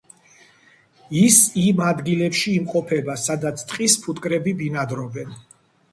ის 1.23 1.35
იმ 1.65 1.83
ადგილებში 1.89 2.55
იმყოფება, 2.61 3.19
სადაც 3.27 3.65
ტყის 3.73 3.99
ფუტკრები 4.07 4.59
ბინადრობენ. 4.63 5.41